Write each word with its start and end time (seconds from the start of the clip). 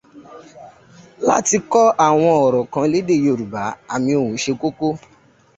Láti 1.27 1.57
kọ 1.71 1.81
àwọn 2.07 2.31
ọ̀rọ̀ 2.45 2.65
kan 2.73 2.85
lédè 2.93 3.15
Yorùbá 3.25 3.61
àmì 3.93 4.11
ohùn 4.21 4.37
ṣe 4.43 4.53
kókó. 4.61 4.87